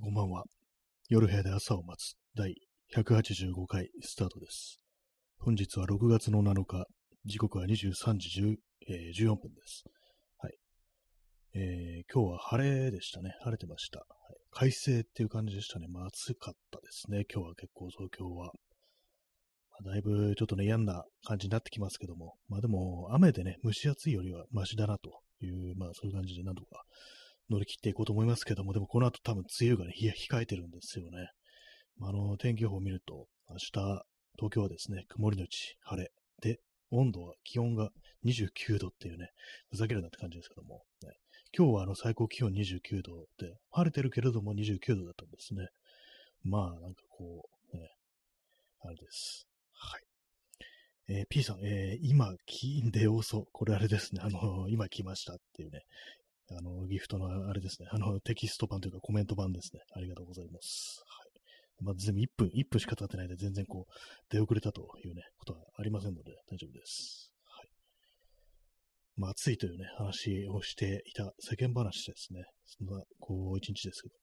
[0.00, 0.44] こんばんは。
[1.08, 2.54] 夜部屋で朝を待つ第
[2.94, 4.78] 185回スタートです。
[5.40, 6.86] 本日は6月の7日、
[7.24, 8.56] 時刻は23時10、
[8.86, 9.82] えー14分です。
[10.36, 10.54] はい。
[11.54, 13.32] えー今日は晴れでしたね。
[13.42, 13.98] 晴れてました。
[13.98, 15.88] はい、快晴っていう感じでしたね。
[15.88, 17.24] まあ暑かったですね。
[17.28, 18.52] 今日は結構東京は。
[19.72, 22.36] まあだいぶちょっとね、嫌な感じになってきますけども。
[22.46, 26.84] まあでも、雨でね、蒸し暑いよりはマシだなという、まあそういう感じでなんとか
[27.50, 31.30] 乗り切っていこうと思いますけども、でもこの後多分梅雨がね、控えてるんですよね。
[31.96, 34.02] まああの、天気予報を見ると、明日、
[34.36, 36.10] 東京はですね、曇りのち晴れ。
[36.40, 37.90] で、温度は、気温が
[38.24, 39.30] 29度っていうね、
[39.70, 41.10] ふざけるなって感じですけども、ね、
[41.56, 45.68] 今日はあの最高気温29度で、晴れてるけれども29度だったんですね。
[46.44, 47.90] まあ、なんかこう、ね、
[48.80, 49.46] あれです。
[49.72, 50.02] はい。
[51.10, 53.46] えー P さん、えー今、金で要素。
[53.52, 54.20] これあれですね。
[54.22, 55.82] あの今来ましたっていうね。
[56.50, 57.88] あの、ギフトのあれですね。
[57.90, 59.82] あの、テキスト版というかコメント版ですね。
[59.94, 61.02] ありがとうございます。
[61.06, 61.84] はい。
[61.84, 63.92] まあ、全部1分、1分しか経ってないで、全然こう、
[64.30, 67.32] 出遅れたというね、ことはありませんので、大丈夫です。
[67.44, 67.68] はい。
[69.16, 72.44] まあ、暑いというね、話をしていた世間話ですね。
[72.66, 74.14] そんな、こう、一日ですけど。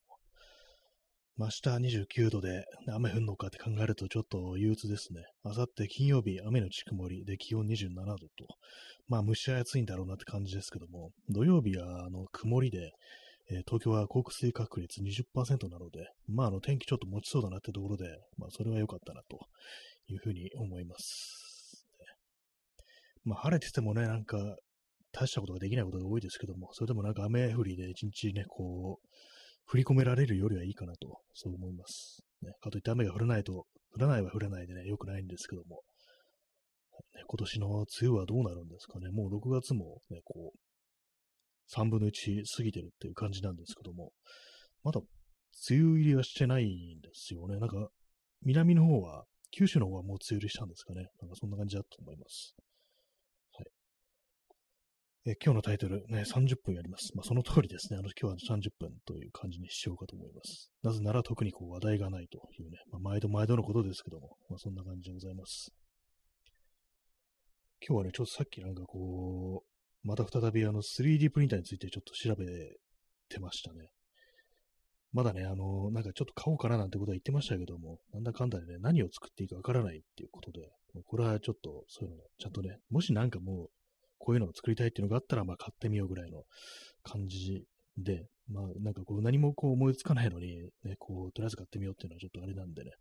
[1.38, 1.62] 明日
[2.08, 5.22] 29度で雨降るのかって考えるとちょっと憂鬱ですね。
[5.44, 8.48] あさって金曜日雨のち曇りで気温27度と、
[9.10, 12.94] まあ蒸し暑いんだろうなって感じですけども、土曜日はあの曇りで、
[13.52, 18.06] えー東京は降水確率20%なので、まああの天気ちょっと持ちそうだなってところで、
[18.38, 19.38] まあそれは良かったなと
[20.08, 21.86] いうふうに思います。
[23.26, 24.38] まあ晴れててもね、なんか
[25.12, 29.08] 大したことができないことが多いですけども、それでもなんか雨降りで一日ね、こう、
[29.66, 32.24] 振り込められるよりはいいかなと、そう思います。
[32.42, 35.82] ね、かといって雨が降らないと、降らないは降らないでね、良くないんですけども、
[37.16, 39.10] ね、今年の梅雨はどうなるんですかね。
[39.10, 40.58] もう6月もね、こう、
[41.74, 44.12] 3分の1過ぎてるっていう感じなんですけども、
[44.84, 45.02] まだ
[45.70, 47.58] 梅雨入りはしてないんですよね。
[47.60, 47.90] なんか、
[48.44, 51.08] 南の方は、九州の方はもう梅雨入りしたんですかね。
[51.22, 52.54] なんかそんな感じだと思います。
[55.28, 57.10] え今日のタイトル、ね、30分やります。
[57.16, 57.98] まあ、その通りですね。
[57.98, 60.70] あの、今日は30分という感じにしようかと思います。
[60.84, 65.72] なぜなら特にこう話題がないというね、まあ、毎度毎度のことですけども、まあ、そんな感じでございます。
[67.82, 72.46] 今日はね、ちょっとさっきなんかこう、また再びあの 3D プリンターについてちょっと調べ
[73.28, 73.90] てましたね。
[75.12, 80.70] まだね、あの、なんかちょっと買おうかななんてことは言ってましたけども、なんだかんだでね、何を作っていいかわからないっていうことで、
[81.08, 83.85] これはちょっとそういうの、ちゃんとね、もしなんかもう、
[84.26, 86.44] こういうのを作りたいっていうのがあったら、まあ買ってみようぐらいの
[87.04, 87.64] 感じ
[87.98, 92.92] で、まあなんかこう何もこう思いつかないのに、ね、こう、とりあえず買ってみようっていうのはちょっとあれなんでね、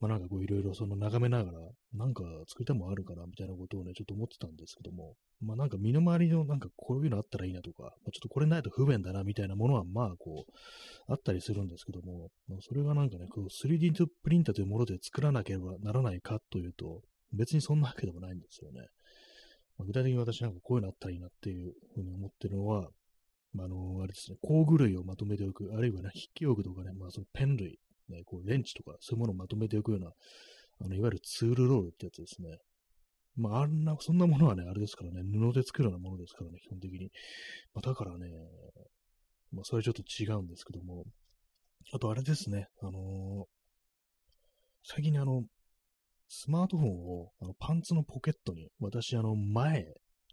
[0.00, 1.58] まあなんかこういろいろその眺めながら、
[1.94, 18.86] なんか作りたいもんあるかなみたいなことをね、ちょっと思ってたんですけども、まあなんか身の回りのなんかこういうのあったらいいなとか、ま、ちょっとこれないと不便だなみたいなものはまあこう、あったりするんですけども、まあ、それがなんかね、こう 3D プリンターというもので作らなければならないかというと、別にそんなわけでもないんですよね。
[19.80, 22.90] まあ、具体的に私なんかこういうのあったらいいなっていうふうに思ってるのは、
[23.54, 27.78] まあ、あの、あれですね、工具類をまとめておく、あるいはね、筆記用具とかね、まあそのペン類、
[28.10, 30.10] ね、こうレンチとかそういうものをまとめておくような、
[30.82, 32.58] あの、いわゆるツールロールってやつですね。
[33.36, 37.10] まあ、あんな、そんなものはね、あれですからね、布で作るようなものですからね、基本的に。
[37.72, 38.28] まあ、だからね、
[39.50, 41.04] まあ、それちょっと違うんですけども、
[41.94, 43.60] あとあれですね、あのー
[44.82, 45.44] 最近、あの、
[46.32, 46.90] スマートフォン
[47.22, 49.84] をあのパンツのポケットに、私、あの、前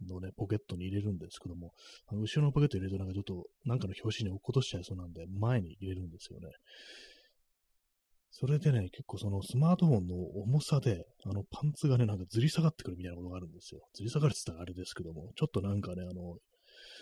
[0.08, 1.74] のね、ポケットに入れるんですけども、
[2.08, 6.50] あの後ろのポケット入れるとなんかちょっと、なんかの表紙に落っことしちゃいそうなんで、前に入れるんですよね。
[8.30, 13.82] それでね、結構そのスマートフォンの重さで、あのパンツがね、なんかずり下がってくるみたいなことがあるんですよ。
[13.96, 16.38] ずり下がるって言ったらあれですけども、ちょっとなんかね、あの、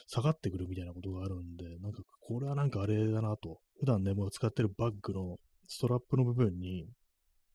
[0.07, 6.87] 下がってくるみたいなことがあるんで、なんかこれはなんかあれだなと、普段ね、もう使ってるバッグのストラップの部分に、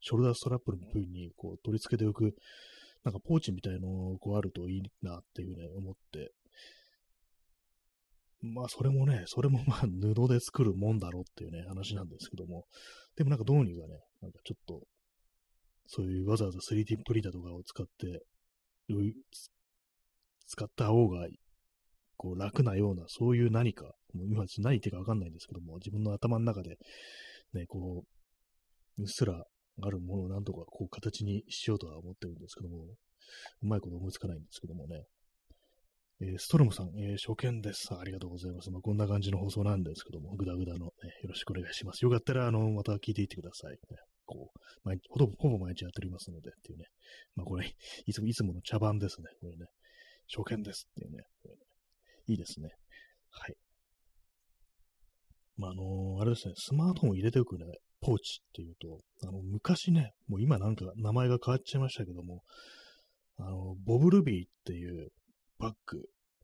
[0.00, 2.34] ショルダーストラップの部分にこう取り付けておく、
[3.04, 6.32] なんかポーチみたいのこうあるといいなっていうね、思って。
[8.42, 12.64] まあそれもね、それもまあ布で作るもんだろうっていうね、話なんですけども、
[13.16, 14.82] でもなんかどうにかね、なんかちょっと、
[15.86, 18.22] そういうわざわざ 3D プリンターとかを使って、
[20.46, 21.26] 使った方が、
[22.16, 26.76] こう楽なような、そういう何か、もう今何言ってかわかんないんですけども、自分の頭の中で、
[27.54, 28.04] ね、こ
[28.98, 29.44] う、うっすら
[29.82, 32.84] あるものをなんとかこう形にしようとは思ってるんですけども、
[33.62, 35.04] うまいこと思いつかないんですけどもね。
[36.22, 37.88] えーストロムさん、えー初見です。
[37.94, 38.70] ありがとうございます。
[38.70, 40.90] まあ、こんな感じの放送なんですけども、ぐだぐだの、ね、
[41.22, 42.04] よろしくお願いします。
[42.04, 43.72] よかったら、あの、また聞いていってください。
[43.72, 43.78] ね
[44.26, 46.84] こう、毎ほぼ、ほぼ毎日やっておりますので、っていうね。
[47.36, 47.66] まあ、これ、
[48.06, 49.28] いつも、いつもの茶番ですね。
[49.40, 49.66] これね。
[50.28, 51.18] 初見ですっていうね。
[51.18, 51.24] ね
[52.28, 52.68] いいですね。
[53.30, 53.54] はい。
[55.56, 57.64] まあ、あのーあれですね、スマートフォン入れておくね、
[58.00, 62.42] ポーチっていうと、あの、昔ね、もう今なんか名前が変わっちゃいましたけども、
[63.38, 65.08] あの、ボブルビーっていう
[65.58, 65.98] バッグ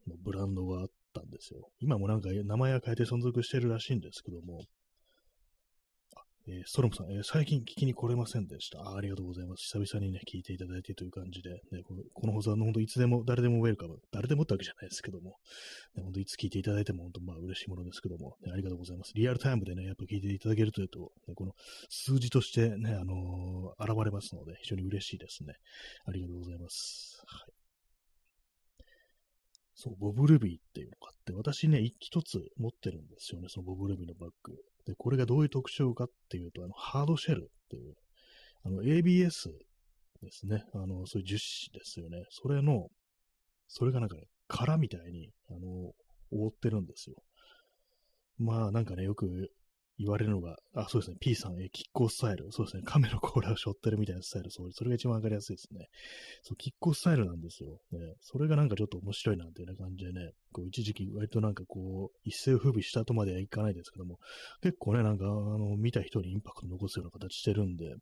[0.07, 1.69] のブランドがあったんですよ。
[1.81, 4.65] 今もなんか名前は変えて存続してるらしいんですけども、
[6.49, 8.97] えー、ストロムさん、えー、最近聞きに来れませんでしたあ。
[8.97, 9.65] ありがとうございます。
[9.65, 15.39] 久々にね、聞いていただいてという感じで、ね、このこの放送は本当いつでも、誰でもウェルカム、誰でもってわけじゃないですけども、
[15.97, 19.13] ね、本当いつ聞いていただいても本当まあ嬉しいものですけども、ね、ありがとうございます。
[19.17, 21.53] リアルタイムでね、やっぱ聞いていただけるというと、ね、この
[21.89, 25.55] 数字としてね、あのー、現れますので、非常に嬉しいですね。
[26.07, 27.23] ありがとうございます。
[27.27, 27.53] はい。
[29.75, 34.55] そう、ボブルビーっていうのがあって、私ね、一つ持ってるんですよね、そのボブルビーのバッグ。
[34.87, 37.95] で、これがどういう特徴かっていうと、あの、ハードシェルっていう、
[38.65, 39.51] あの、ABS
[40.23, 40.65] ですね。
[40.75, 42.25] あの、そういう樹脂ですよね。
[42.31, 42.89] それの、
[43.69, 45.93] それがなんかね、殻みたいに、あの、
[46.31, 47.17] 覆ってるんですよ。
[48.39, 49.51] まあ、なんかね、よく
[49.99, 52.53] 言われるのが、あ、そうですね、P さん、え、キッコースタイル。
[52.53, 54.51] そうですね、亀の甲羅を背負ってるみたいなスタイル。
[54.51, 55.87] そう、それが一番わかりやすいですね。
[56.43, 57.81] そう、キッコースタイルなんですよ。
[57.93, 64.19] ね、それがなんかちょっと面白いなんていうような感じでね、こう、一時期割となんかこう、一世を風靡したとまではいかないですけども、
[64.61, 67.95] 結構ね、なんか、あの、見た人にインパクト残すような形してるんで、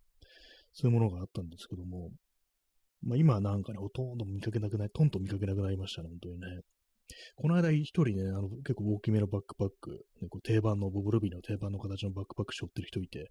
[0.73, 2.11] そういうものがあったんですけども、
[3.02, 6.61] まあ今なんかね、ほとんど見かけなくない、トントン見かけなくなりましたね、本当にね。
[7.37, 9.91] この間一人ね、あの結構大きめのバックパック、
[10.23, 13.29] ね、こう定番のボブルビーの定番の形のバックパック背負ってる人いて、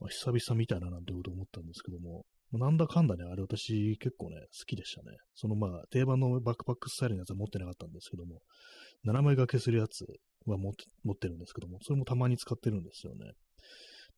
[0.00, 5.16] まあ久々みたいななんてこと思ったんですけども、なんだかんだね、あれ私結構ね、好きでしたね。
[5.34, 8.40] そのまあ、定番のバックパックスタイルのやつは持ってなかったんですけども、
[9.02, 10.04] 斜め掛けするやつ
[10.46, 13.32] は持って持ってるんですけども、それもたまに使ってるんですよね。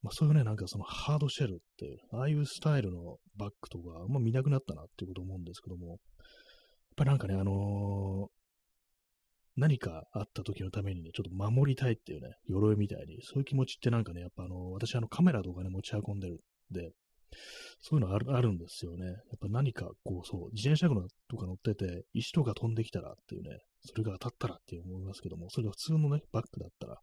[0.02, 5.98] まあそういうね、なんかそのハードシェルっていう、ああいうスタイルのバッグとかあんま見なくなったなっていうこと思うんですけども、やっ
[6.96, 8.28] ぱりなんかね、あの
[9.58, 16.38] 何かあった時のためにね、ちょっと守りたいっていうね、鎧みたいに、そういう気持ちってなんかね、やっぱあの、私あのカメラとかね、持ち運んでるん
[16.72, 16.92] で、
[17.82, 19.06] そういうのあるあるんですよね。
[19.06, 26.96] やっぱ何かこう、そう、自転車とか乗ってて、石とか飛んできたらっていうね、それが当たったらって思いますけども、それが普通のね、バッグだったら、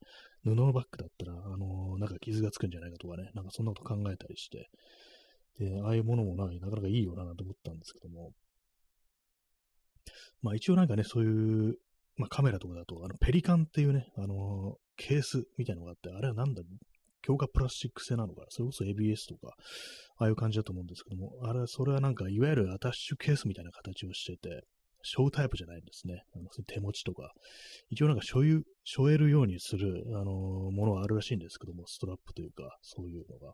[0.43, 4.69] 布のバッグだったら、あのー、なんか傷がつくんじゃないかとかね、なんかそんなこと考えたりして、
[5.59, 8.31] で、ああいうものもななかなかいいよなと思ったんですけども、
[10.41, 11.77] まあ一応なんかね、そういう
[12.17, 16.61] まあ、カメラとかだと、あの、ペリカンっていうね、あのー、ケースみたいなのがあって、あれはなんだ、
[17.21, 19.55] 強化プラスチック製なのか、それこそ ABS とか、
[20.17, 24.63] ああいう感じだと思うんですけども、あれ、それはなんか、いわゆるアタッシュケースみたいな形をしてて、
[25.07, 26.23] ショータイプじゃないんですね。
[26.35, 27.31] あの手持ちとか。
[27.89, 33.53] 一応なんか所有、背負えるようにする、あのー、ものはあるらしいんですけども、ストラップというか、そういうのが。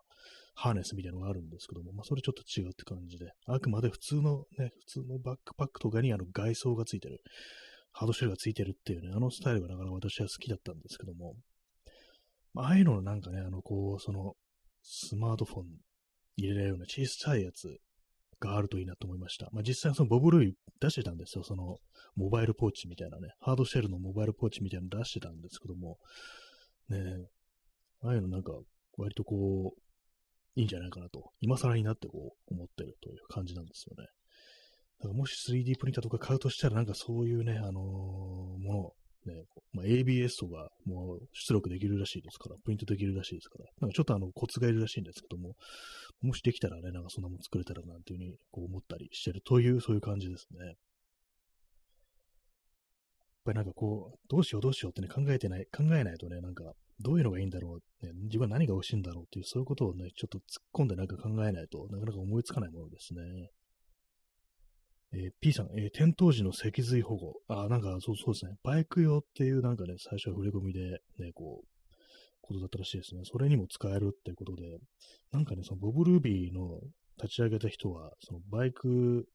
[0.53, 7.21] ハーネスみたいなのがあるんですけども、まあ、それちょっと違うって感じで、あくまで普通のね、普通のバックパックとかにあの外装がついてる、
[7.91, 11.35] ハードシェルがついてるっていうね、あのスタイルがなかなか私は好きだったんですけども、
[12.53, 14.35] まああいうのなんかね、あの、こう、その、
[14.83, 15.65] スマートフォン
[16.37, 17.77] 入れられるような小さいやつ
[18.39, 19.47] があるといいなと思いました。
[19.51, 21.43] まあ、実際そのボブルイ出してたんですよ。
[21.43, 21.77] その、
[22.15, 25.97] モバイルポーチみたいなね、ハードシェルのモバイルポーチみたいなの出してたんですけども、
[26.89, 26.97] ね
[28.03, 28.53] ああいうのなんか、
[28.97, 29.79] 割とこう、
[30.55, 34.09] いいんじゃないかなと、今更になってこう、思ってるという感じなんですよね。
[35.01, 38.93] だかもし 3D プリンターとか買うとしたら、なんかそういうね、あのー、も
[39.25, 39.43] の、ね、
[39.73, 45.55] まあ、ABS とかもう出力できるらしいですから、プリントできるらしいですから、なんかちょっとあのコツがいるらしいんですけども、
[46.21, 50.65] もしできたらね、なんかそんなもん作れたらなんていうふうにこう思ったりしてるという、そういう感じですね。
[50.65, 50.75] やっ
[53.45, 60.43] ぱりなんかこう、どうしようどうしようってね、考えてない、考えないとね、なんか、どういうのがいいんだろう、ね、自分は何が欲しいんだろうっていう、そういうことをね、ちょっと突っ
[60.73, 63.21] 込んでなんか考えないとなかなか思いつかないものですね。
[65.13, 67.33] えー、P さん、えー、転倒時の脊髄保護。
[67.47, 68.55] あ、なんかそうそうですね。
[68.63, 71.67] バイク用っていうなんかね、最初は触れ込みでね、こう、
[72.41, 73.21] ことだったらしいですね。
[73.25, 74.79] それにも使えるっていうことで、
[75.31, 76.79] なんかね、そのボブ・ルービーの
[77.17, 79.27] 立ち上げた人は、そのバイク、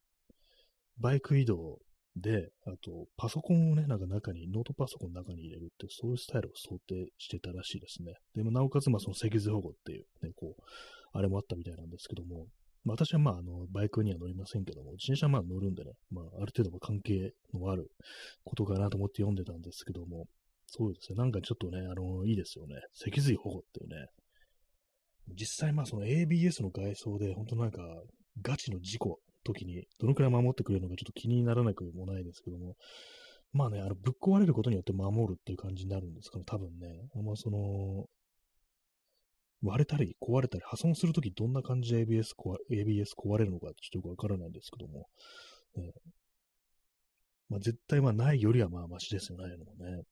[0.99, 1.78] バイク移動
[2.16, 8.14] で、あと、パソコンをね、なんか中に、ノートパソコンの中に入れるって、そういうスタイルを想定してたらしいですね。
[8.35, 10.62] でも、なおかつ、まあ、その脊髄保護っていう、ね、こう、
[11.12, 12.47] あれもあったみたいなんですけども、
[12.87, 17.90] まあ、私はまあ、あの、バイクには乗りませんけども、自転車はまあ乗るんでね、まあ、ある程度関係のある
[18.45, 20.26] ことかなと思って読んでたんですけども、
[20.66, 22.76] そうですね、なんかちょっとね、あの、いいですよね。
[22.95, 24.07] 脊髄保護っていうね。
[25.35, 27.83] 実際まあ、その ABS の外装で、本当なんか、
[28.40, 32.76] ガチの事故時にどのくらい守ってくれるのかちょっと気にならなくもないですけども、
[33.52, 36.87] まあね、あの、ぶっ壊れることによって守るっていう感じになるんですかね、多分ね。
[37.16, 38.07] あんまその、
[39.66, 45.08] 割れたり壊れたり破損するときどんな感じで ABS 壊 ABS 壊れるのかちょっとよくわからないんですけども、
[45.76, 45.92] ね、
[47.49, 50.02] まあ、絶対まあないよりはまあマシですよね、のもね。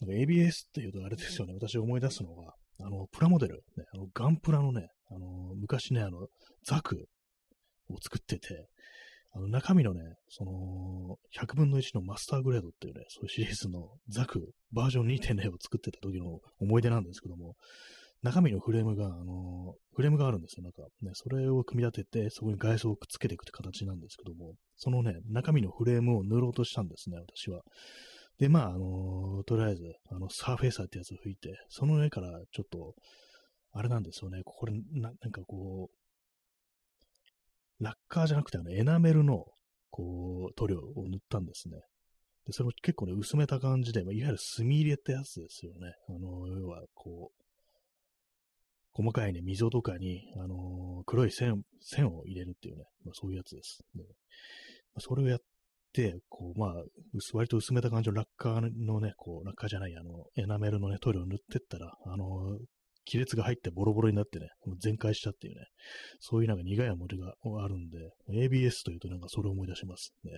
[0.00, 6.28] なんか ABS っていうとあれですよね、私思い出すのが、あの、プラモデル、ね、あのガンプラのね、あの、昔ね、あの、
[6.64, 7.06] ザク
[7.90, 8.68] を作ってて、
[9.32, 17.54] あの中身のね、その、100分の1のマスターグレードっていうね、そういうシリーズのザクバージョン2.0を作ってた時の思い出なんですけども、
[18.22, 20.62] 中身のフレームが、あの、フレームがあるんですよ。
[20.62, 27.62] なんか、ね、それを組み立てて、そこに外装をくっつけていくって形なんですけども、そのね、中身のフレームを塗ろうとしたんですね、私は。
[28.38, 32.94] で、まあ、あのとりあえず、あの、サーフェイサーってやつを吹いて、その上からちょっと、
[33.72, 35.99] あれなんですよね、これ、ななんかこう、
[37.80, 39.46] ラッカーじゃなくて、あの、エナメルの、
[39.90, 41.80] こう、塗料を塗ったんですね。
[42.46, 45.94] で、それを結構ね、薄めた感じで、まあ、いわゆる墨入れってやつですよね。
[46.08, 47.40] あの、要は、こう、
[48.92, 53.78] 細かいね、溝とかに、あのー、黒い線、線を入れるっていうね、まあ、そういうやつです。
[53.94, 54.08] でま
[54.96, 55.38] あ、それをやっ
[55.92, 56.72] て、こう、まあ、
[57.14, 62.58] 薄、割と薄めた感じのラッカーのね、こう、ラッカーじゃない、あの、エナメルのね、塗料を塗ってったら、あのー、
[63.04, 65.66] 亀裂が入ってボロボロになってね、全開したっていうね、
[66.20, 67.98] そういうなんか苦い思い出があるんで、
[68.30, 70.32] ABS というとなんかそれを思い出しますね。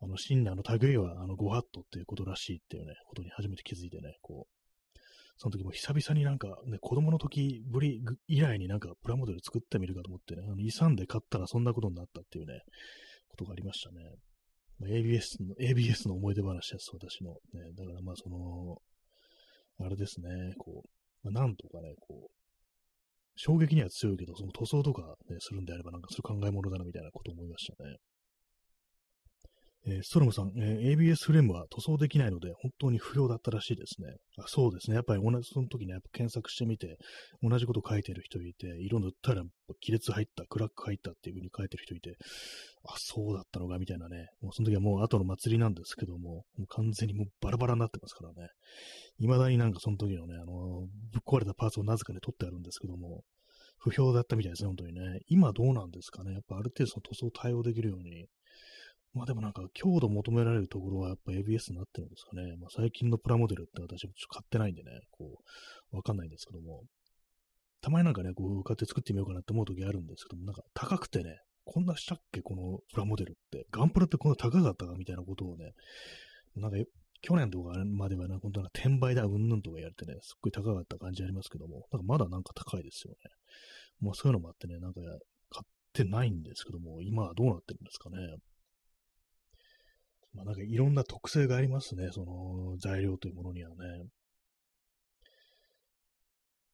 [0.00, 4.56] あの、シンナーの類は、あの、ゴハットっていうことらしいっていうね、ことに初めて気づいてね、こう、
[5.38, 12.60] その時も久々になんか、ね、子供の時ぶり以来になんかプラモデル作ってみるかと思ってね、あの、勇んで買ったらそんなことになったっていうね、
[13.28, 13.96] ことがありましたね。
[14.78, 17.32] ま、ABS の、ABS の思い出話です、私の。
[17.52, 18.78] ね、だからまあその、
[19.78, 20.88] あれですね、こう、
[21.30, 22.30] まあ、なんとかね、こう、
[23.36, 27.96] 衝撃には強いけど、その塗装とか、ね、するんであれば、なんかそういう考え物だなみたいなことを思いましたね。
[29.88, 34.16] えー、ストロムさん、えー、ABS フレームは塗装できないので、本当に不要だったらしいですね。
[34.36, 34.96] あそうですね。
[34.96, 36.98] やっぱり同じ、その時ね、やっぱ検索してみて、
[37.40, 39.48] 同じこと書いてる人いて、色塗ったら亀
[39.90, 42.16] 裂入った、クラック入ったっていう風に書いてる人いて、
[42.84, 44.26] あ、そうだったのか、みたいなね。
[44.40, 48.48] もうその時はもう後の祭りなんですけども、もう完全にもうバラバラになってますからね。
[49.20, 53.22] 未だになんかその時のね、あの、ぶっ壊れたパーツをなぜかね、取ってあるんですけども、
[53.78, 55.20] 不評だったみたいですね、本当にね。
[55.28, 56.32] 今どうなんですかね。
[56.32, 58.26] やっぱある程度その塗装対応できるように
[59.16, 62.54] まあでもなんか強度求められるところはやっぱ ABS になってるんですかね。
[62.60, 65.38] まあ最近のプラモデルって私もちょっと買ってないんでね、こ
[65.92, 66.82] う、わかんないんですけども。
[67.80, 73.66] たまになんかね、こう、買って作ってみようかなって思う時あるんですけども、なんか高くてね、こんなしたっけこのプラモデルって。
[73.70, 75.72] ガンプラってこんな高かったかみたいなことをね、
[76.54, 76.76] なんか
[77.22, 83.16] 去年とかまではね、本当なんか転売だ、うんぬんとか言われてね、すっごい高かった感じありますけども、なんかまだなんか高いですよね。
[84.00, 85.00] まあそういうのもあってね、なんか
[85.50, 88.16] 買ってないんですけども、今はどうなってるんですかね。
[90.36, 93.76] まあなんかいろんな特性がありますね、その材料というものにはね。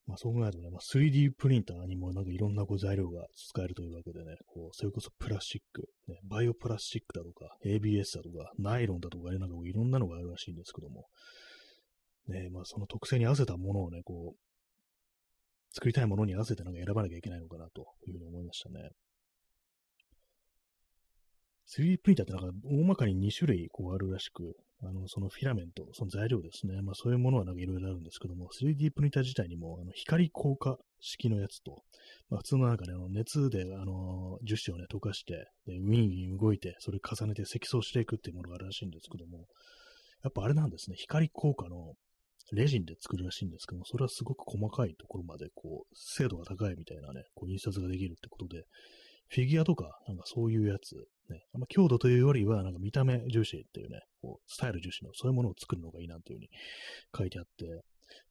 [0.06, 11.06] まあそう考えるとね、まあ、3D プリンターにもなんかいろんなこう材料が使えるというわけでね、こうそれこそプラスチック、ね、バイオプラスチックだとか、ABS だとか、ナイロンだとか、ねなんかいろんなのがあるらしいんですけども、
[12.28, 14.38] ね、まあその特性に合わせたものをね、こう、
[15.72, 18.90] 作りたいものに合わせてなんか選ばなきゃいけないのかなというふうに思いましたね。
[21.78, 26.82] 3D プリンターってなんか大まかに2種類こうあるらしく、あの、そのフィラメント、その材料ですね。
[26.82, 31.82] まあそういうものはなんかいろいろあるんですけども、3D プリンター自体にもあの光効果式のやつと、
[32.28, 39.46] まあ普通のなんかね、熱であの樹脂をね、溶かして、でウィンウィン動いて、それ重ねて積層していくっていうものがあるらしいんですけども、
[40.24, 41.94] やっぱあれなんですね、光効果の
[42.52, 48.64] レジンで作るらしいんですけども、それはすごく細かいところまでこう、精度が高いみたいなね、こう印刷ができるってことで、
[49.32, 50.94] フィギュアとか、なんかそういうやつ、
[51.30, 56.50] ね、あま強度というよりは、なんか見た目重視っていうね、こうスタイル重視の、そういうものを作るのがいいなっていうふうに
[57.16, 57.82] 書いてあって、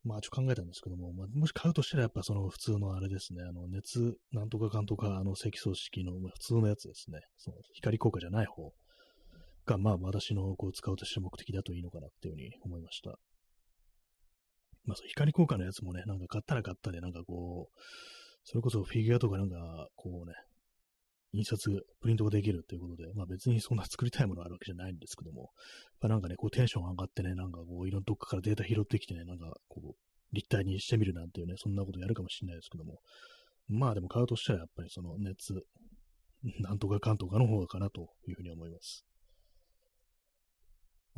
[0.04, 8.72] まあちょっと考えたんですけども、まあ、もし買うとしたらやっぱその普通のあれですね、あの熱、なんとかかんとか、あの積層式の普通のやつですね、その光効果じゃない方
[9.66, 13.18] が、まあ私のこう使うとして目的だといいのかなっていうふうに思いました。
[14.86, 17.82] まあそう光効果のやつもね、なんか買ったら買ったで、なんかこう、
[18.44, 20.34] それこそフィギュアとかなんか、こうね、
[21.34, 21.70] 印刷、
[22.02, 25.52] プリントができるということで、まあ別にそんな作りたいものがあるわけじゃないんですけども、
[26.02, 29.96] まあ、なんかね、こうテンション上がってね、なんかこういろんなどっからデータ拾ってきてね、なんかこう
[30.34, 33.00] 立体にしてみるなんていうね、そんなことやるかもしれないですけども、
[33.70, 35.54] まあでも買うとしたらやっぱりその熱、
[36.60, 39.06] なんとかかんとかの方がかなというふうに思います。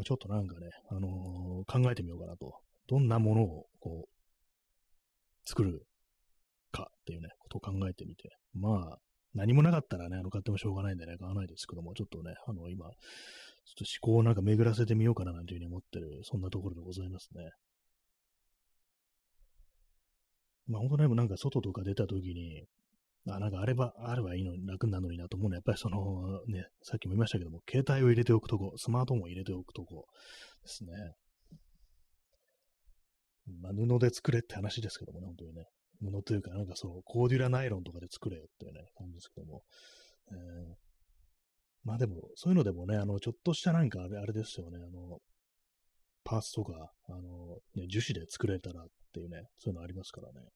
[0.04, 2.60] ちょっとなんかね、あのー、考えてみようかなと。
[2.88, 4.10] どんなものをこう、
[5.46, 5.86] 作る
[6.72, 8.98] かっていうね、ことを考えてみて、まあ、
[9.34, 12.94] 何もなかったらね、あの、買ってもしょうがないんでね、買わないですけども、ちょっとね、あの、今、ちょっ
[13.78, 17.50] と思考をなんか巡らせてみようかななんていうふうに思ってる、そんなところでございますね。
[20.68, 22.66] まあ本当ね、なんか外とか出た時に、
[23.28, 30.06] あ、なんかあれば、あればいいのに楽なのになと思うのは、やっぱりそのね、さっきも言いましたけども、携帯を入れておくとこ、スマートフォンを入れておくとこ
[30.62, 30.92] ですね。
[33.62, 35.66] まあ、布で作れって話ですけどもね、本当にね。
[36.12, 39.64] 布というか、なんかそう、コーデュラナイロンとかで作れよっていうね、感じですけども。
[40.32, 40.76] えー、
[41.84, 45.20] まあでも、そういうのでもね、あの、ちょっとしたなんかあれ、あれですよね、あの、
[46.24, 50.48] パーツとか、あの、ね、樹脂で作れたらっていうね、そういうのありますからね。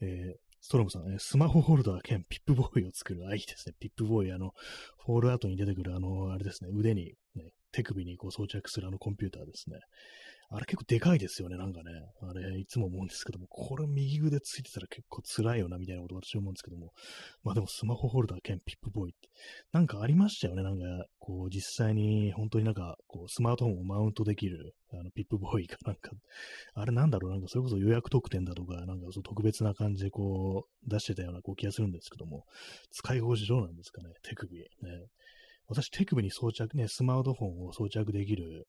[0.00, 3.26] えー、ストロムさん、えー、スマホホルダー兼ピップボーイを作る。
[3.28, 3.74] あ、いいですね。
[3.78, 4.52] ピップボーイ、あの、
[5.04, 9.80] フォールアウトに出てくる、あの、あれですね、腕に、ね、手首にこう装着するあのコンピューターですね。
[10.50, 11.90] あれ結構でかいですよね、なんかね。
[12.20, 16.92] あれ、いつも思うんですけども、これ右腕ついてたら結構辛いよな、みたいなこと私思うんですけども。
[17.42, 19.28] まあでもスマホホルダー兼ピップボーイって、
[19.72, 20.84] なんかありましたよね、なんか、
[21.18, 26.10] こう、実際に本当になんか、こう、スマートフォンをマウントできる、あの、ピップボーイがなんか、
[26.74, 32.44] あれなんだろう、なんかそれこそ予約特典だとか、なんかそう特別な感じでこう、出してたようなこう気がするんですけども、
[32.90, 34.58] 使い心地どうなんですかね、手首。
[34.58, 34.66] ね。
[35.66, 38.66] 私、手首に装着ね、スマートフォンを装着できる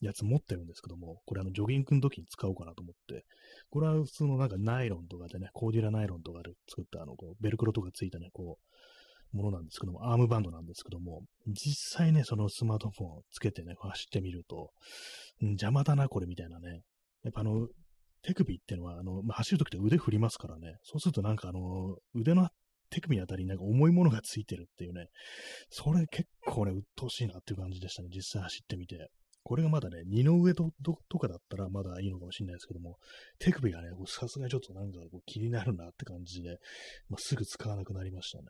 [0.00, 3.24] やつ持ってるんですけども、これあのジョギングの時に使おうかなと思って、
[3.70, 8.58] これは普通のなんかナイロンとかでね、コーデュラナイロンとかで作ったあの、こう、ベルクロとかついたね、こ
[9.32, 14.70] う、ものなんですけども、アームバンドなんですけども、実際ね、そのスマートフォンをつけてね、走ってみると、
[15.40, 16.80] 邪魔だな、これみたいなね。
[17.22, 17.68] やっぱあの、
[18.22, 20.76] 手首ってのは、あの、まあ、走るときって腕振りますからね。
[20.82, 22.48] そうするとなんかあの、腕の
[22.90, 25.06] 手首あたりになんか重いものがついてるっていうね。
[25.70, 28.08] それ結構ね、鬱陶しいなっていう感じでしたね。
[28.12, 29.10] 実際走ってみて。
[29.42, 30.70] これがまだね、二の上と
[31.08, 32.98] とかだったらまだいいのかもしれないですけども、
[33.38, 36.58] 手首がね、さすがにちょっとなんかこう気になるなって感じで、
[37.08, 38.44] まあ、すぐ使わなくなりましたね。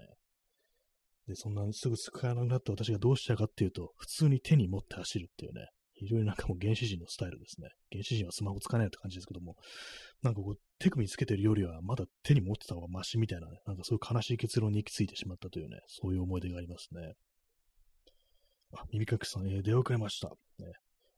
[1.29, 7.69] で、そんなすぐ使わなくなって私がどうしたかっていうと、普通に手に持って走るっていうね、非常になんかもう原始人のスタイルですね。
[7.93, 9.57] 原始人はスマホ使わないって感じですけども、
[10.23, 17.13] なんかこう手首につけてるよりはまだ手に持ってた方がマシみたいなね、なんかそういう悲しい結論に行き着いてしまったというね、そういう思い出がありますね。
[18.73, 20.29] あ、耳かきさん、えー、出遅れました。
[20.29, 20.73] ね。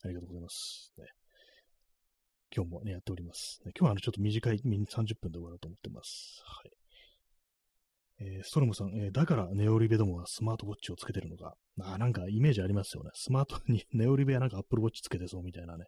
[0.04, 0.92] ありがとうございます。
[0.98, 1.06] ね、
[2.54, 3.60] 今日もね、やっております。
[3.64, 6.42] ね、今日はあのちょっと短い、30分で終わろうと思ってます。
[6.44, 6.72] はい。
[8.24, 11.54] えー、ストロムさん、えー、だからネオリベどもはスマートウォッチをつけてるのか。
[11.80, 13.10] あなんかイメージありますよね。
[13.14, 15.86] スマートに ネオリベはなんかアップルウォッチつけてそうみたいなね。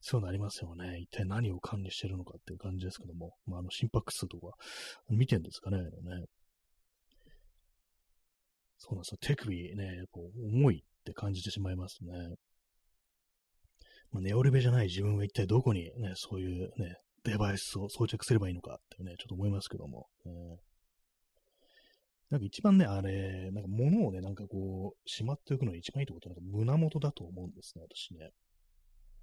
[0.00, 0.98] そういうのありますよね。
[0.98, 3.34] 一体何を管理してるのかっていう感じですけども。
[3.44, 4.56] まあ、あの心拍数とか
[5.08, 5.78] 見てんですかね。
[5.82, 5.90] ね
[8.78, 9.18] そうなんですよ。
[9.20, 12.12] 手首ね、やっぱ重いって感じてしまいますね。
[14.10, 20.06] まあ、ネオレベじゃない自分は一体どこにね、そういうね、デバイスを装着すればいいのかってね、ちょっと思いますけども。
[20.26, 20.32] えー、
[22.30, 28.30] なんか一番ね、あれ、なんか物をね、なんかこう、しまっておくのに一番いいってことは、なんか胸元だと思うんですね、私ね。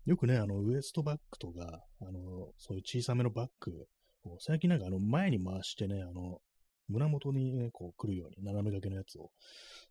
[0.06, 3.88] よくね、あの、ウエストバッグとか、あの、そういう小さめのバッグ
[4.26, 6.40] を、最近なんかあの、前に回してね、あの、
[6.88, 9.32] 胸元にね、こう来るように、斜め掛けのやつを、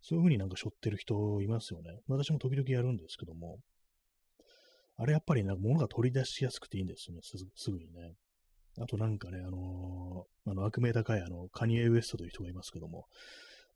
[0.02, 1.90] そういう風になんか背負ってる人いますよね。
[2.08, 3.58] 私も時々やるんですけども、
[4.96, 8.14] あれやっぱりなんか物が取り出しやすくていいんですよね、すすぐにね。
[8.78, 13.06] あとなんかね、あのー、あの悪名高いあのカニエ・ウエストという人がいますけども、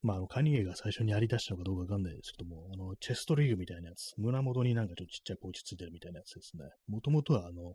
[0.02, 6.64] まあ、あのカニエが最初にやり出したのかどうかわかんないですけども、あのチェストリーグみたいなやつ、胸元になんかちょっとちっちゃいポーチついてるみたいなやつですね。
[6.88, 7.74] もともとはあの、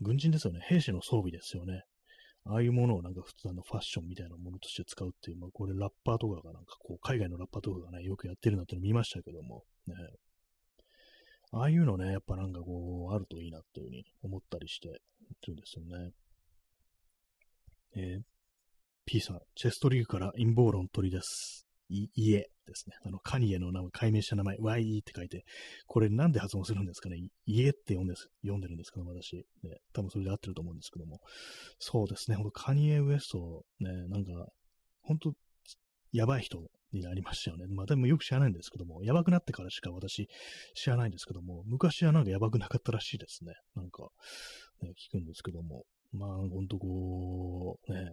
[0.00, 1.84] 軍人ですよね、兵士の装備ですよね。
[2.48, 9.94] ああいうものをなんか普通のファッションみたいなものとして使うっていう、まあ、これラッパーとかがなんかこう、海外のラッパーとかがね、よくやってるなっての見ましたけども、ね、
[11.52, 16.10] ああいうのね、やっぱなんかこう、あるといいなっていうふうに思ったりしてるんですよね。
[17.96, 18.22] えー、
[19.06, 21.65] P さん、チェストリーグから陰謀論取りです。
[21.88, 22.96] 家ですね。
[23.04, 25.44] あの、カニエの名前、解明した名前、YE って書いて、
[25.86, 27.16] これなんで発音するんですかね？
[27.46, 29.36] 家って読んです読んでるんですけど、私。
[29.62, 31.20] ね、多分それで合ってると思うんですけども。
[31.78, 34.48] そうですね、ほんとカニエ・ウエスト、ね、なんか、
[35.02, 35.34] ほんと、
[36.12, 36.58] やばい人
[36.92, 37.66] になりましたよね。
[37.68, 40.28] まあでもよく知らないんですけども、やばくなってからしか私
[40.74, 43.54] 知らないんですけども、昔はなんかやばくなかったらしいですね。
[43.74, 44.08] なんか、
[44.82, 48.12] ね、聞くんですけども、まあほんとこう、ね、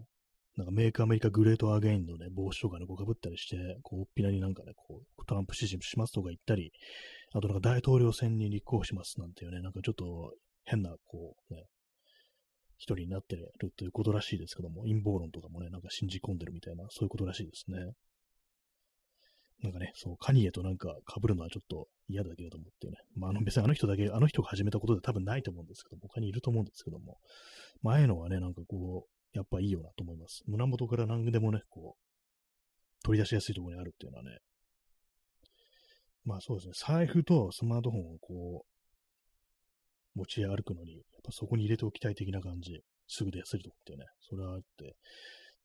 [0.56, 6.72] なんかメイクアメリカグレートアゲインのね、帽子とかね、こうかぶったりして、こう、おっぴらになんかね、こう、トランプ支持しますとか言ったり、
[7.34, 10.34] あとなんか大統領選に立候補しますなんていうね、なんかちょっと
[10.66, 11.66] 変な、こう、ね、
[12.78, 17.78] 一人になってるということらしいですけども、陰謀論とかもね、なんか信じ込んでるみたいな、そういうことらしいですね。
[19.64, 22.98] なんかね、そう、カニエとなんか被るのはちょっと嫌だけれどもっていうね。
[23.16, 27.18] まあ、あの別にあの人だけ、あの人が始めたことで多分ないと思うんですけども、他にいると思うんですけども、
[27.82, 30.44] 前のはね、なんかこう、やっぱいいよなと思います。
[30.48, 34.38] 胸元から何でもね、こう、取り出しやすいところにあるっていうのはね。
[36.26, 38.66] まあそうですね、財布とスマートフォンをこ
[40.16, 44.96] う、持ち歩くのに、やっぱそこに入れておきたい的な感じ、すぐ出やすいところっていうね、それはあって。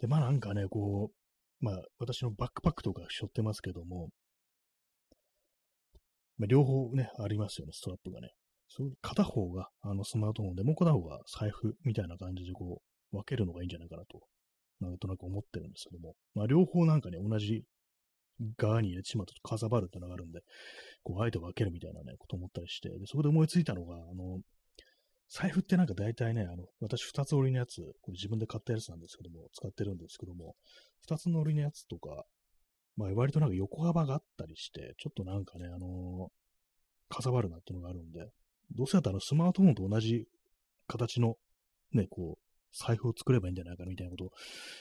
[0.00, 4.08] で、まあなんかね、こう、まあ、私のバックパックとか背負ってますけども、
[6.38, 8.30] まあ、両方ね、ありますよね、ストラップがね。
[8.68, 14.20] そう片方があのスマートフォンで、もう片方が財布みたいな感じでこう、分けるのがいいんじゃないかなと、
[14.80, 17.64] なんとなく思ってるんですけども、まあ両方なんかね、同じ
[18.56, 20.40] 側に入れてしまうとかさばるってのがあるんで、
[21.02, 24.40] こう、あえて分けるみたいなね、こと思ったりして、で、そこで思いついたのが、あの、
[25.30, 30.54] 財布ってなんか大体ね、あの、私二つ折りのやつ、これ自分で買ったやつなんですけども、使ってるんですけども、
[31.02, 32.24] 二つの折りのやつとか、
[32.96, 38.30] まあ割となんか横幅があったりして、ちょっとなんかね、あのー、かさばるなっていうのがあるんで、
[38.74, 40.26] どうせだったらスマートフォンと同じ
[40.86, 41.36] 形の
[41.92, 44.30] ね、こう、財布を作ればいいんじゃないかみたいなことを、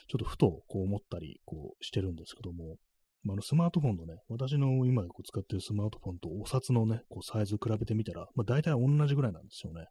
[0.07, 2.77] ちょっとふとこう思ったり、こうしてるんですけども、
[3.23, 9.87] まあ、のスマートフォンのね、私の今こう使ってるスマートフォンとお札のね、こうサイズ比べてみたら、まあ、大体同じぐらいなんですよね。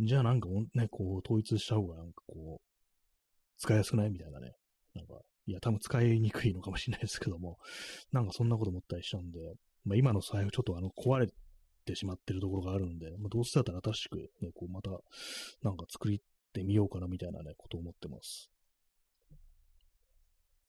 [0.00, 2.70] じゃあなんかね、こう統一した方がなんかこう、
[3.58, 4.52] 使いやすくないみたいなね。
[4.94, 7.58] なんか、いや、多分使いにくいのかもしれないですけども、
[8.10, 9.38] なんかそんなこと思ったりしたんで、
[9.84, 11.28] まあ、今の財布ちょっとあの壊れ
[11.84, 14.90] てしまってるところがあるんで、まあ、どうせだったら新しくね、こうまた
[15.62, 16.20] なんか作り
[16.50, 18.50] ってみようかなみたいなね、ことを思ってます。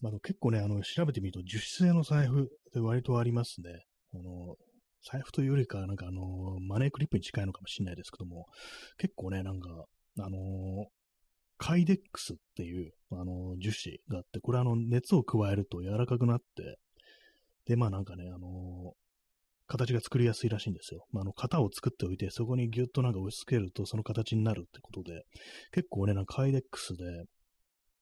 [0.02, 3.86] まあ、結構ね、あの、調べてみると樹脂製の財布って割とありますね。
[4.14, 4.56] あの、
[5.04, 8.48] 財布というよりか、なんかあの、マネークリップに近いのかもしれないですけども、
[8.98, 9.70] 結構ね、なんか、
[10.20, 10.88] あの、
[11.58, 16.80] カイデックスっていう、あの、樹脂があって、これあの、熱を加えると柔らかくなって、
[17.66, 18.81] で、まあなんかね、あの、
[19.72, 21.06] 形が作りやすいらしいんですよ。
[21.12, 25.24] まあ、あの、型を作っておいて、そこにギュッとなんか押し付けると、その形になるってことで、
[25.72, 27.06] 結構ね、なんかカイデックスで、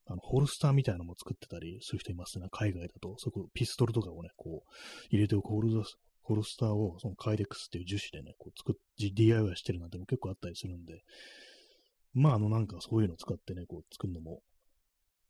[0.08, 2.48] あの、ホルスターみたいなのも作ってたりする人いますね。
[2.52, 3.14] 海外だと。
[3.20, 4.72] そこ、ピストルとかをね、こう、
[5.12, 5.70] 入れておくホル
[6.24, 11.04] ホルスターを、そのカイデックスっていう樹脂でね、こう作っ、DIY してるなんても結構あったりするんで、
[12.14, 14.42] まあ、あの、なんかそういうのを使ってね、こう作るのも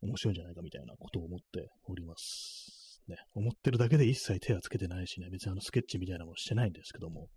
[0.02, 2.79] 面白いんじゃないかみたいなことを思っております。
[3.10, 7.28] ね、思ってるだけで一切手はつけてないしね、別にあのスケッチみたいなのもしてないんですけども、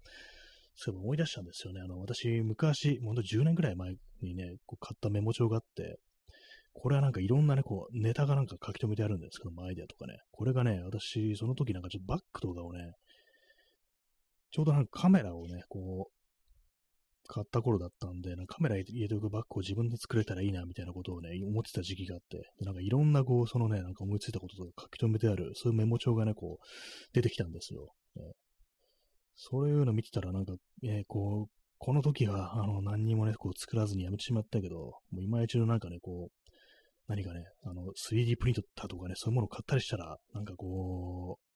[0.75, 1.81] そういえば思い出したんですよね。
[1.81, 5.99] あの、私、昔、ほんと10年ぐらい前にね、こう買ったメモ帳があって、
[6.75, 10.19] これはなんかいろんなね、こう、ネタがなんか書き留めてあるんですけども、アイデアとかね。
[10.31, 12.93] これがね、私、その時なんかちょっとバックとかをね、
[14.51, 16.22] ちょうどなんかカメラをね、こう、
[17.27, 26.65] 買った頃だったんで、なんかカメラ入れておくバッグを自分で作れたらいいな、みたいなことをね、思ってた時期があって、でなんかいろんなこう、そのね、なんか思いついたこととか書き留めてある、そういうメモ帳がね、こう、
[27.13, 27.93] 出てきたんですよ。
[28.17, 28.33] ね、
[29.35, 30.55] そういうの見てたら、なんか、
[30.85, 34.77] えー、こう、この時は、あの、何にもね、こう、作らずにやめてしまったけど、
[35.11, 36.53] もう今一度なんかね、こう、
[37.09, 41.53] 何かね、あの、3D プリントだとかね、そういうものを買ったりしたら、なんかこう、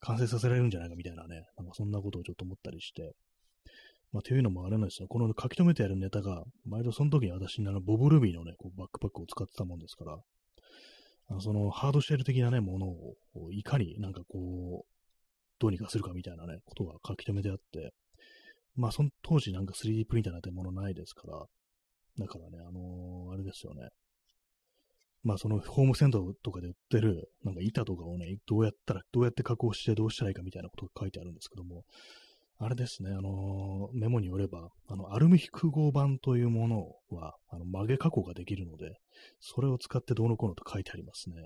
[0.00, 3.12] 完成させられるんじゃないかみたいなね、なんかそんなことをちょっと思ったりして、
[4.16, 5.08] まあ、というのもあれなんですよ。
[5.08, 10.16] この書き留めてあるネタが、毎度その時に私にあの、ボブルビーのね、こうバックパックを使ってたもんですから、
[11.28, 14.90] あのそのハードシェル的なね、ものを、いかになんかこう、
[15.58, 17.92] どうにかするかみたいなね、ことが書き留めてあって、
[18.74, 21.44] まあ、その当時なんか 3D プリンターなんてものないですから、
[22.18, 23.90] だからね、あのー、あれですよね。
[25.24, 31.82] まあそのホームセンターとかで売ってる、なんか板とかをね、どうやったら、どうやって加工してどうしたらいいかみたいなことが書いてあるんですけども、
[32.58, 38.96] あれですね、あのー、メモによれば、あの、アルミ複合板というものは、あの、曲げ加工ができるので、
[39.40, 41.36] それを使ってどうのこうのと書いてありますね。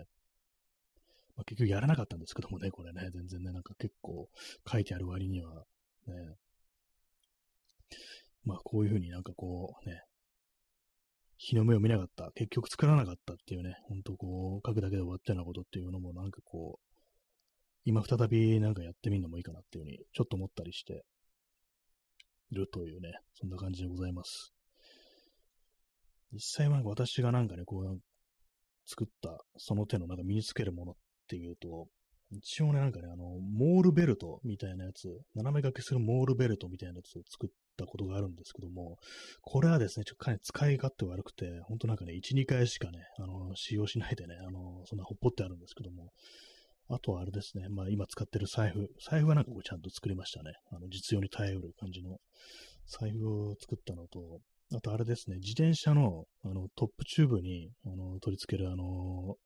[1.37, 4.29] まあ、結局やらなかったんですけどもね、これね、全然ね、なんか結構
[4.70, 5.64] 書いてある割には、
[6.07, 6.14] ね、
[8.44, 10.03] まあこういうふうになんかこうね、
[11.38, 16.89] 日の目を見なかった、結局作らなかったっていうね、ほんとこう、書くだけで終わったようなことっていうのもなんかこう、
[17.84, 21.04] 今再びなんかやってみるのもいいかなっていうふうにちょっと思ったりして
[22.50, 24.52] いるというね、そんな感じでございます。
[26.32, 28.00] 実際は私がなんかね、こう、
[28.86, 30.94] 作ったその手のなんか身につけるものっ
[31.28, 31.88] ていうと、
[32.32, 38.98] 一応ね、なんかね、あの、モールベルトみたいなやつ、斜め掛けするモールベルトみたいなやつを作ったことがあるんですけども、
[39.42, 46.12] これはですね、ちょっとかなり使い勝手悪くて、ほんとなんかね、1、2回しかね、あの、使用しないでね、あの、そんなほっぽってあるんですけども、
[46.92, 50.53] あとはあれですね、まあ今使ってる財布、財布はなんかこうちゃんと作りましたね。
[50.72, 52.18] あの、実用に耐えうる感じの
[52.87, 54.40] 財布を作ったのと、
[54.74, 59.37] あとあれですね、自転車のあのトップチューブにあの取り付けるあの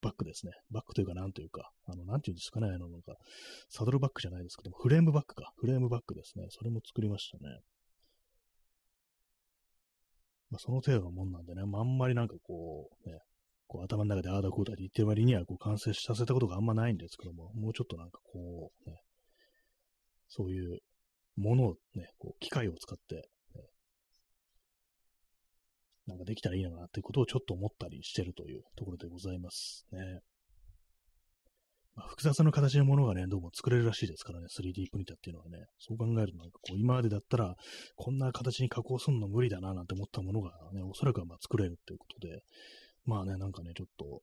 [0.00, 0.52] バッグですね。
[0.70, 3.16] バッグというか、なんというか、あの、なんていうんですかね、あの、なんか、
[3.68, 5.52] サドルバッグじゃないですけども、フレームバッグか。
[5.56, 6.46] フレームバッグですね。
[6.50, 7.60] それも作りましたね。
[10.50, 13.18] まあ、その程度のもんなんでね、まあ、あんまりなんかこう、ね、
[13.70, 18.96] こう頭の中でああだこうだって言ってる割には、こう、完成させたことがあんまないんですけども、もうちょっとなんかこう、ね、
[20.28, 20.80] そういう
[21.36, 23.28] ものをね、こう、機械を使って、
[26.08, 30.18] なんかできたらいいのかなっていうことをちょっと思ったりしてるというところでございますね。
[31.94, 37.54] まあ、複雑な形のものがね、どうも作れるらしいですからね、3D プリンターっていうのはね、そう考えるとなんかこう、今までだったら、
[37.94, 42.42] こんな形に加工するの無理だななんて思ったものがね、おそらくはま作れるっていうことで、
[43.10, 44.22] まあね、なんかね、ちょっと、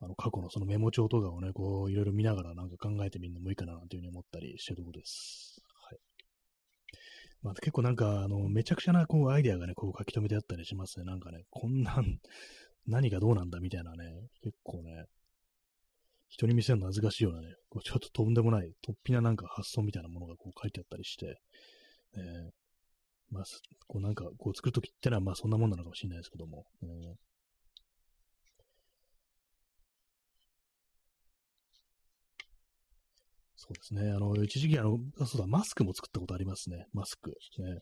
[0.00, 5.62] あの、過去のそのメモ帳とかをね、こう、いろいろ見ながらなんか考えてみるのもいいかななんていうふうに思ったりしてるところです。
[5.90, 5.98] はい。
[7.42, 11.04] まあ、結構なんか、あの、めちゃくちゃな、こう、アイデアがね、こう書き留めてあったりしますね。
[11.04, 12.18] なんかね、こんなん、
[12.86, 15.04] 何がどうなんだみたいなね、結構ね、
[16.30, 21.40] 人に見せるの恥ずかしいようなね、こうちょっととんでもない、突飛ななんか発想みたいなものがこう書いてあったりして、
[22.16, 22.59] えー、
[23.30, 23.44] まあ、
[23.86, 27.14] こうなんか、こう作るときってのはまあそんなもんなのかもしれないですけども、えー、
[33.56, 34.10] そうですね。
[34.10, 36.86] あの、一時期あの、そうだ、マスクも作ったことありますね。
[36.92, 37.30] マスク。
[37.58, 37.80] ね。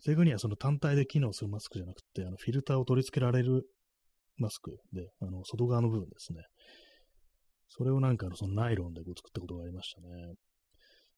[0.00, 3.66] 正確にはその単体で機能するマスクじゃなくて、あの、フィルターを取り付けられる
[4.36, 6.44] マスクで、あの、外側の部分ですね。
[7.68, 10.34] それをなんかそのナイロンでこう作ったことがありましたね。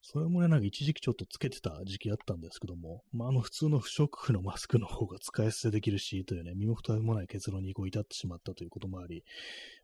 [0.01, 9.23] それもね、なんか一時期ちょっとつけてた時期あったんですけども、まあ、あの普通の不織布のマスクの方が使い捨てできるし、というね、身も蓋もない結論にこう至ってしまったということもあり、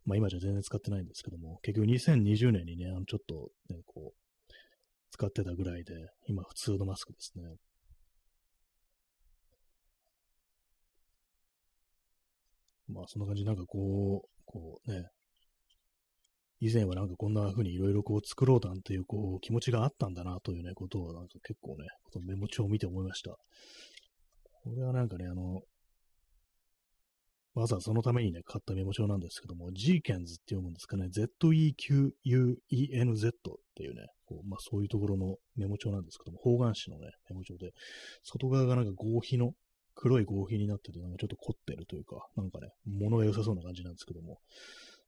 [0.06, 4.54] まあ今じゃ全然使ってないんですけども、結局2020年にね、あのちょっとね、こう、
[5.12, 5.94] 使ってたぐらいで、
[6.28, 7.44] 今普通のマスクですね。
[12.88, 15.10] まあそんな感じなんかこう、こうね、
[16.60, 23.32] 以前はなんかこんな風にいろいろこう作ろうなんていうこう気持ちがあったんだなというね、ことをなんか結構ね、このメモ帳を見て思いました。
[24.64, 25.62] これはなんかね、あの、
[27.56, 31.62] わざわざそのためにね、買ったメモ帳なんですけども、G ケンズって読むんですかね、Z-E-Q-U-E-N-Z
[33.30, 37.72] っていうね、こうまあ、そういうところのメモ帳なんですけども、方眼紙のね、メモ帳で、
[38.24, 39.54] 外側がなんか合皮の、
[39.98, 44.40] 黒い合皮になってて、なんかちょっと凝ってるというか、なんかね、物が良さそうな感じなんですけども、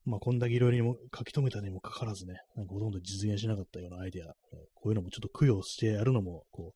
[0.08, 4.28] まあ、こんだけいろいろも書き留めたにもかかわらずね、なんかほとんど実現しなかったようなアイデア、
[4.74, 6.74] こういうのもちょっと供養してやるのも、こ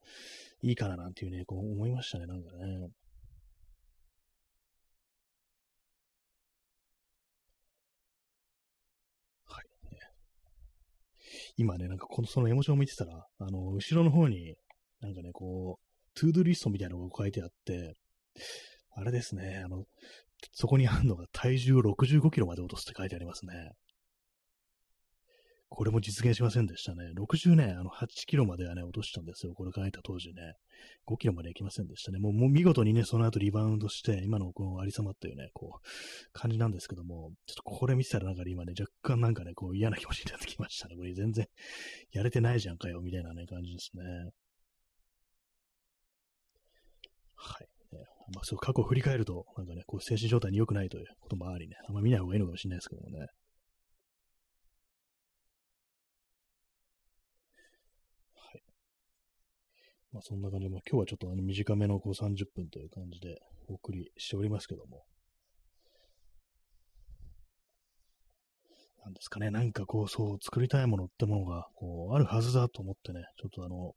[0.63, 2.89] う、いいかななんていうね、こう思いましたね、なんかね。
[9.45, 9.65] はい。
[11.55, 14.55] 今ね、なんかこの、その絵文字を見てたら、あの、後ろの方に、
[14.99, 17.93] なんかね、こう、 to-do list みたいなのが書いてあって、
[18.93, 19.85] あれですね、あの、
[20.53, 23.71] そこにあるのが体重65キロまで落とすって書いてありますね。
[25.73, 27.13] これも実現しませんでしたね。
[27.15, 29.53] 60ね、あの8キロまではね、落としたんですよ。
[29.53, 30.55] これ書いた当時ね。
[31.07, 32.19] 5キロまで行きませんでしたね。
[32.19, 35.87] もうもう見事にね、その後リバウンドして、今のこのありさまっていうね、こう、
[36.33, 40.97] 感じなんですけども、ちょっとこれ見てたらなんか今ね、若干なんかね、こう嫌な気持ちになってきましたね。
[40.97, 41.47] これ全然
[42.11, 44.03] やれてないじゃんかよ、みたいなね、感じですね。
[47.35, 47.70] はい。
[48.33, 53.19] まあ、そう過去を振り返ると、なんかね、こう精神状態に良くないということもありね、あんま見ない方がいいのかもしれないですけどもね。
[53.19, 53.25] は
[58.57, 58.61] い。
[60.13, 65.03] まあそんな感じで、まあ今日はちょっとあの短めのこう30分という感じでお送りしておりますけども。
[69.03, 73.93] なんですかね、なんかこう、そう、作りたいものってものが、こう、あるはずだと思ってね、ちょっとあの、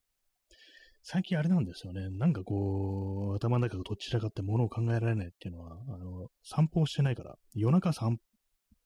[1.07, 2.09] 最近あれなんですよね。
[2.09, 8.19] なんかこう、頭の中がどちらかってものを考えられないっていうのは、あの、散歩をしてないから、夜中散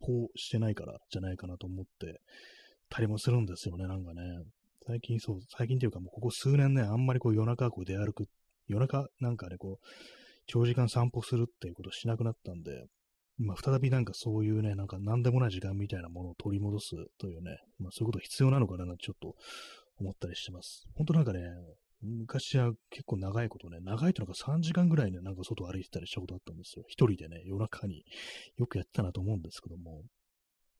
[0.01, 2.21] 歩してないからじゃないかなと思って
[2.91, 4.23] たりもするんですよね、なんかね。
[4.85, 8.25] 最近そう、最近っていうかもうここ数年ね、あんまりこう夜中こう出歩く、
[8.67, 9.87] 夜中なんかね、こう、
[10.49, 12.87] 長時間散歩するっていうことしなくなったんで、
[13.39, 19.37] 今再びなんかそういうね、なんか何でもない時間みたいなものを取り戻すというね、まあそういうこと必要なのかなちょっと
[20.01, 20.89] 思ったりしてます。
[20.97, 21.43] 本当なんかね、
[22.03, 26.85] 昔は結構長いことね、長いとなんか3時間ぐらいね、なんか外歩いてたりしたことあったんですよ。
[26.89, 28.05] 一人でね、夜中に
[28.57, 30.03] よくやってたなと思うんですけども、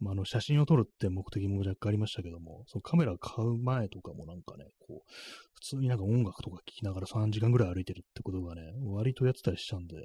[0.01, 5.13] まあ、あの、写真を撮るって目的も若干ありましたけども、そのカメラ買う前とかもなんかね、こう、
[5.55, 9.97] 普通になんか音楽とか聴きながら3時間ぐらい歩いてるってことがね、割とやってたりしたんで、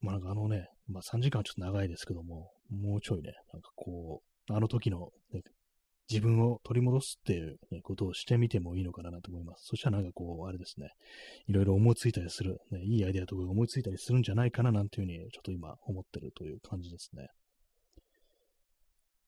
[0.00, 5.42] まあなんかあのね、まあ3時間はちょっと長いですけども、もうちょいね、なんかこう、あの時の、ね、
[6.10, 9.66] 自分を取り戻すっていう、ことをしてみてもいいのかなと思います。
[9.66, 10.92] そしたらなんかこう、あれですね、
[11.46, 17.28] いろいろ思いついたりする、ね、いいアイデアとか思いついたりするんじゃないかななんていうふうに、ちょっと今思ってるという感じですね。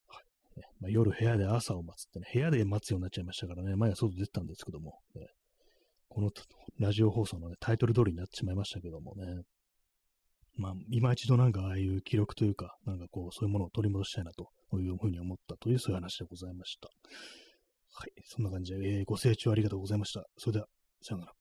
[0.07, 0.21] は
[0.57, 0.61] い。
[0.61, 5.27] ねまあ、夜部屋で朝を待つってね、部屋で待つようになっちゃいましたからね、前は外出てたんですけども、ね、
[6.09, 6.31] この
[6.79, 9.43] ラジオ放送の、ね、タイトル通りになってしまいましたけどもね、
[10.61, 16.89] まあ、今一度なんかああいう記録というか、なんかこう、そういうものを取り戻したいなというふうに思ったという、そういう話でございました。
[17.93, 18.13] はい。
[18.27, 20.25] そんな感じで、えー、ご清聴ありがとうございました。
[20.37, 20.67] それでは、
[21.03, 21.40] さようなら。